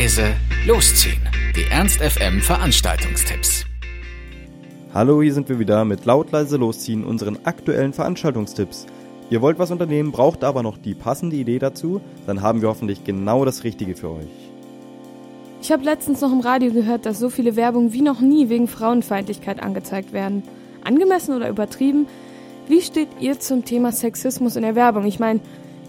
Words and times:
leise, 0.00 0.34
losziehen. 0.66 1.20
Die 1.54 1.70
Ernst 1.70 2.00
FM 2.00 2.40
Veranstaltungstipps. 2.40 3.66
Hallo, 4.94 5.20
hier 5.20 5.34
sind 5.34 5.50
wir 5.50 5.58
wieder 5.58 5.84
mit 5.84 6.06
laut 6.06 6.32
leise 6.32 6.56
losziehen 6.56 7.04
unseren 7.04 7.38
aktuellen 7.44 7.92
Veranstaltungstipps. 7.92 8.86
Ihr 9.28 9.42
wollt 9.42 9.58
was 9.58 9.70
unternehmen, 9.70 10.10
braucht 10.10 10.42
aber 10.42 10.62
noch 10.62 10.78
die 10.78 10.94
passende 10.94 11.36
Idee 11.36 11.58
dazu, 11.58 12.00
dann 12.26 12.40
haben 12.40 12.62
wir 12.62 12.70
hoffentlich 12.70 13.04
genau 13.04 13.44
das 13.44 13.62
Richtige 13.62 13.94
für 13.94 14.08
euch. 14.12 14.50
Ich 15.60 15.70
habe 15.70 15.84
letztens 15.84 16.22
noch 16.22 16.32
im 16.32 16.40
Radio 16.40 16.72
gehört, 16.72 17.04
dass 17.04 17.18
so 17.18 17.28
viele 17.28 17.54
Werbung 17.54 17.92
wie 17.92 18.00
noch 18.00 18.22
nie 18.22 18.48
wegen 18.48 18.68
Frauenfeindlichkeit 18.68 19.62
angezeigt 19.62 20.14
werden. 20.14 20.44
Angemessen 20.82 21.36
oder 21.36 21.50
übertrieben? 21.50 22.06
Wie 22.68 22.80
steht 22.80 23.08
ihr 23.20 23.38
zum 23.38 23.66
Thema 23.66 23.92
Sexismus 23.92 24.56
in 24.56 24.62
der 24.62 24.76
Werbung? 24.76 25.04
Ich 25.04 25.18
meine, 25.18 25.40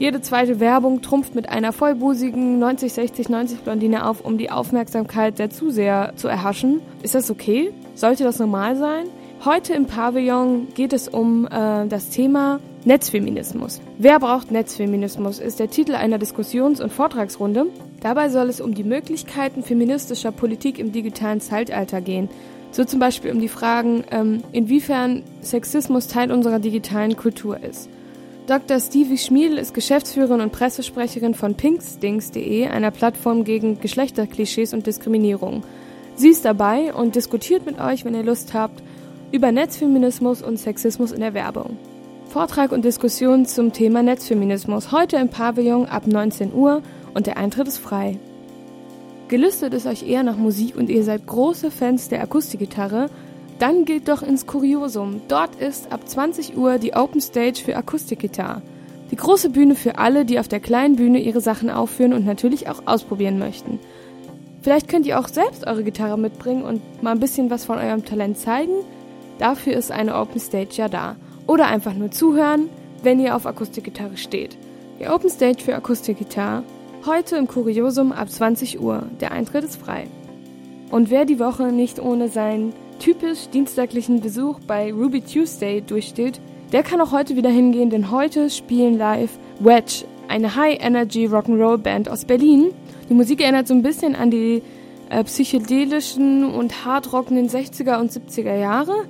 jede 0.00 0.22
zweite 0.22 0.60
Werbung 0.60 1.02
trumpft 1.02 1.34
mit 1.34 1.50
einer 1.50 1.74
vollbusigen 1.74 2.58
90, 2.58 2.94
60, 2.94 3.28
90 3.28 3.60
Blondine 3.60 4.08
auf, 4.08 4.24
um 4.24 4.38
die 4.38 4.50
Aufmerksamkeit 4.50 5.38
der 5.38 5.50
Zuseher 5.50 6.14
zu 6.16 6.26
erhaschen. 6.26 6.80
Ist 7.02 7.14
das 7.14 7.30
okay? 7.30 7.70
Sollte 7.94 8.24
das 8.24 8.38
normal 8.38 8.76
sein? 8.76 9.04
Heute 9.44 9.74
im 9.74 9.84
Pavillon 9.84 10.68
geht 10.74 10.94
es 10.94 11.06
um 11.06 11.46
äh, 11.46 11.86
das 11.86 12.08
Thema 12.08 12.60
Netzfeminismus. 12.86 13.82
Wer 13.98 14.18
braucht 14.20 14.50
Netzfeminismus? 14.50 15.38
ist 15.38 15.60
der 15.60 15.68
Titel 15.68 15.94
einer 15.94 16.16
Diskussions- 16.16 16.80
und 16.80 16.90
Vortragsrunde. 16.90 17.66
Dabei 18.00 18.30
soll 18.30 18.48
es 18.48 18.62
um 18.62 18.74
die 18.74 18.84
Möglichkeiten 18.84 19.62
feministischer 19.62 20.32
Politik 20.32 20.78
im 20.78 20.92
digitalen 20.92 21.42
Zeitalter 21.42 22.00
gehen. 22.00 22.30
So 22.70 22.84
zum 22.86 23.00
Beispiel 23.00 23.32
um 23.32 23.40
die 23.40 23.48
Fragen, 23.48 24.04
ähm, 24.10 24.42
inwiefern 24.52 25.24
Sexismus 25.42 26.06
Teil 26.06 26.32
unserer 26.32 26.58
digitalen 26.58 27.16
Kultur 27.16 27.62
ist. 27.62 27.90
Dr. 28.50 28.80
Stevie 28.80 29.16
Schmiedl 29.16 29.58
ist 29.58 29.74
Geschäftsführerin 29.74 30.40
und 30.40 30.50
Pressesprecherin 30.50 31.34
von 31.34 31.54
pinkstings.de, 31.54 32.66
einer 32.66 32.90
Plattform 32.90 33.44
gegen 33.44 33.78
Geschlechterklischees 33.78 34.74
und 34.74 34.88
Diskriminierung. 34.88 35.62
Sie 36.16 36.30
ist 36.30 36.44
dabei 36.44 36.92
und 36.92 37.14
diskutiert 37.14 37.64
mit 37.64 37.80
euch, 37.80 38.04
wenn 38.04 38.16
ihr 38.16 38.24
Lust 38.24 38.52
habt, 38.52 38.82
über 39.30 39.52
Netzfeminismus 39.52 40.42
und 40.42 40.58
Sexismus 40.58 41.12
in 41.12 41.20
der 41.20 41.32
Werbung. 41.32 41.76
Vortrag 42.26 42.72
und 42.72 42.84
Diskussion 42.84 43.46
zum 43.46 43.72
Thema 43.72 44.02
Netzfeminismus 44.02 44.90
heute 44.90 45.18
im 45.18 45.28
Pavillon 45.28 45.86
ab 45.86 46.08
19 46.08 46.52
Uhr 46.52 46.82
und 47.14 47.28
der 47.28 47.36
Eintritt 47.36 47.68
ist 47.68 47.78
frei. 47.78 48.18
Gelüstet 49.28 49.74
ist 49.74 49.86
euch 49.86 50.02
eher 50.02 50.24
nach 50.24 50.36
Musik 50.36 50.74
und 50.74 50.90
ihr 50.90 51.04
seid 51.04 51.24
große 51.24 51.70
Fans 51.70 52.08
der 52.08 52.20
Akustikgitarre, 52.20 53.10
dann 53.60 53.84
geht 53.84 54.08
doch 54.08 54.22
ins 54.22 54.46
Kuriosum. 54.46 55.20
Dort 55.28 55.54
ist 55.56 55.92
ab 55.92 56.08
20 56.08 56.56
Uhr 56.56 56.78
die 56.78 56.94
Open 56.94 57.20
Stage 57.20 57.60
für 57.64 57.76
Akustikgitarre. 57.76 58.62
Die 59.10 59.16
große 59.16 59.50
Bühne 59.50 59.74
für 59.74 59.98
alle, 59.98 60.24
die 60.24 60.38
auf 60.38 60.48
der 60.48 60.60
kleinen 60.60 60.96
Bühne 60.96 61.20
ihre 61.20 61.40
Sachen 61.40 61.68
aufführen 61.68 62.14
und 62.14 62.24
natürlich 62.24 62.68
auch 62.68 62.82
ausprobieren 62.86 63.38
möchten. 63.38 63.78
Vielleicht 64.62 64.88
könnt 64.88 65.06
ihr 65.06 65.18
auch 65.18 65.28
selbst 65.28 65.66
eure 65.66 65.84
Gitarre 65.84 66.18
mitbringen 66.18 66.62
und 66.62 67.02
mal 67.02 67.12
ein 67.12 67.20
bisschen 67.20 67.50
was 67.50 67.64
von 67.64 67.78
eurem 67.78 68.04
Talent 68.04 68.38
zeigen. 68.38 68.72
Dafür 69.38 69.74
ist 69.74 69.90
eine 69.90 70.16
Open 70.16 70.40
Stage 70.40 70.76
ja 70.76 70.88
da. 70.88 71.16
Oder 71.46 71.66
einfach 71.66 71.94
nur 71.94 72.10
zuhören, 72.10 72.68
wenn 73.02 73.20
ihr 73.20 73.36
auf 73.36 73.46
Akustikgitarre 73.46 74.16
steht. 74.16 74.56
Die 75.00 75.08
Open 75.08 75.30
Stage 75.30 75.62
für 75.62 75.74
Akustikgitarre 75.74 76.62
heute 77.04 77.36
im 77.36 77.48
Kuriosum 77.48 78.12
ab 78.12 78.30
20 78.30 78.80
Uhr. 78.80 79.04
Der 79.20 79.32
Eintritt 79.32 79.64
ist 79.64 79.76
frei. 79.76 80.06
Und 80.90 81.10
wer 81.10 81.24
die 81.24 81.38
Woche 81.38 81.72
nicht 81.72 82.00
ohne 82.00 82.28
sein 82.28 82.72
typisch 83.00 83.48
dienstaglichen 83.48 84.20
Besuch 84.20 84.60
bei 84.66 84.92
Ruby 84.92 85.22
Tuesday 85.22 85.80
durchsteht, 85.80 86.38
der 86.70 86.82
kann 86.82 87.00
auch 87.00 87.12
heute 87.12 87.34
wieder 87.34 87.48
hingehen, 87.48 87.90
denn 87.90 88.10
heute 88.10 88.50
spielen 88.50 88.98
live 88.98 89.30
Wedge, 89.58 90.04
eine 90.28 90.54
High-Energy 90.54 91.26
Rock'n'Roll 91.26 91.78
Band 91.78 92.08
aus 92.08 92.26
Berlin. 92.26 92.72
Die 93.08 93.14
Musik 93.14 93.40
erinnert 93.40 93.66
so 93.66 93.74
ein 93.74 93.82
bisschen 93.82 94.14
an 94.14 94.30
die 94.30 94.62
äh, 95.08 95.24
psychedelischen 95.24 96.44
und 96.44 96.84
hardrockenden 96.84 97.48
60er 97.48 97.98
und 97.98 98.12
70er 98.12 98.54
Jahre. 98.54 99.06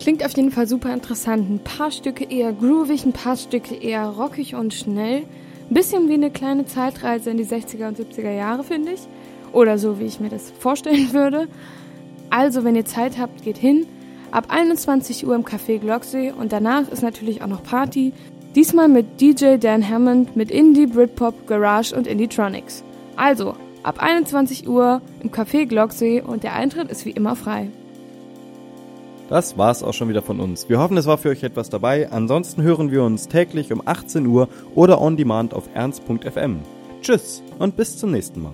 Klingt 0.00 0.24
auf 0.24 0.34
jeden 0.36 0.52
Fall 0.52 0.68
super 0.68 0.94
interessant. 0.94 1.50
Ein 1.50 1.58
paar 1.58 1.90
Stücke 1.90 2.24
eher 2.24 2.52
groovig, 2.52 3.04
ein 3.04 3.12
paar 3.12 3.36
Stücke 3.36 3.74
eher 3.74 4.06
rockig 4.06 4.54
und 4.54 4.72
schnell. 4.72 5.24
Ein 5.68 5.74
bisschen 5.74 6.08
wie 6.08 6.14
eine 6.14 6.30
kleine 6.30 6.66
Zeitreise 6.66 7.30
in 7.30 7.36
die 7.36 7.44
60er 7.44 7.88
und 7.88 7.98
70er 7.98 8.30
Jahre, 8.30 8.62
finde 8.62 8.92
ich. 8.92 9.00
Oder 9.52 9.76
so, 9.76 9.98
wie 9.98 10.04
ich 10.04 10.20
mir 10.20 10.30
das 10.30 10.52
vorstellen 10.58 11.12
würde. 11.12 11.48
Also, 12.30 12.64
wenn 12.64 12.76
ihr 12.76 12.84
Zeit 12.84 13.18
habt, 13.18 13.42
geht 13.42 13.58
hin. 13.58 13.86
Ab 14.30 14.46
21 14.48 15.26
Uhr 15.26 15.34
im 15.34 15.44
Café 15.44 15.78
Glocksee 15.78 16.32
und 16.32 16.52
danach 16.52 16.88
ist 16.88 17.02
natürlich 17.02 17.42
auch 17.42 17.46
noch 17.46 17.62
Party. 17.62 18.12
Diesmal 18.54 18.88
mit 18.88 19.20
DJ 19.20 19.56
Dan 19.56 19.88
Hammond 19.88 20.36
mit 20.36 20.50
Indie, 20.50 20.86
Britpop, 20.86 21.46
Garage 21.46 21.94
und 21.94 22.06
Indietronics. 22.06 22.84
Also, 23.16 23.54
ab 23.82 24.02
21 24.02 24.68
Uhr 24.68 25.00
im 25.22 25.30
Café 25.30 25.66
Glocksee 25.66 26.20
und 26.20 26.42
der 26.42 26.54
Eintritt 26.54 26.90
ist 26.90 27.04
wie 27.04 27.10
immer 27.10 27.36
frei. 27.36 27.70
Das 29.28 29.58
war's 29.58 29.82
auch 29.82 29.92
schon 29.92 30.08
wieder 30.08 30.22
von 30.22 30.40
uns. 30.40 30.68
Wir 30.68 30.78
hoffen, 30.78 30.96
es 30.96 31.06
war 31.06 31.18
für 31.18 31.28
euch 31.28 31.42
etwas 31.42 31.68
dabei. 31.68 32.10
Ansonsten 32.10 32.62
hören 32.62 32.90
wir 32.90 33.02
uns 33.04 33.28
täglich 33.28 33.72
um 33.72 33.82
18 33.84 34.26
Uhr 34.26 34.48
oder 34.74 35.00
on 35.00 35.16
demand 35.16 35.52
auf 35.52 35.68
ernst.fm. 35.74 36.60
Tschüss 37.02 37.42
und 37.58 37.76
bis 37.76 37.98
zum 37.98 38.10
nächsten 38.10 38.42
Mal. 38.42 38.52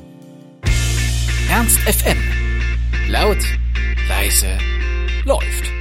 Ernst 1.49 1.79
FM. 1.79 2.19
Laut 3.09 3.39
leise 4.09 4.59
läuft. 5.25 5.74